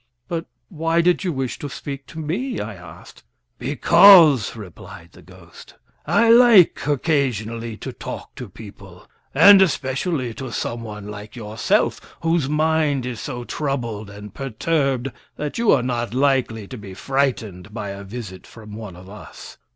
"But 0.27 0.47
why 0.69 1.01
did 1.01 1.23
you 1.23 1.31
wish 1.31 1.59
to 1.59 1.69
speak 1.69 2.07
to 2.07 2.17
me?" 2.17 2.59
I 2.59 2.73
asked. 2.73 3.21
"Because," 3.59 4.55
replied 4.55 5.11
the 5.11 5.21
ghost, 5.21 5.75
"I 6.07 6.31
like 6.31 6.87
occasionally 6.87 7.77
to 7.77 7.93
talk 7.93 8.33
to 8.37 8.49
people, 8.49 9.07
and 9.35 9.61
especially 9.61 10.33
to 10.33 10.51
someone 10.51 11.07
like 11.09 11.35
yourself, 11.35 12.01
whose 12.21 12.49
mind 12.49 13.05
is 13.05 13.19
so 13.21 13.43
troubled 13.43 14.09
and 14.09 14.33
perturbed 14.33 15.11
that 15.35 15.59
you 15.59 15.71
are 15.71 15.83
not 15.83 16.15
likely 16.15 16.65
to 16.69 16.79
be 16.79 16.95
frightened 16.95 17.71
by 17.71 17.89
a 17.91 18.03
visit 18.03 18.47
from 18.47 18.73
one 18.73 18.95
of 18.95 19.07
us. 19.07 19.59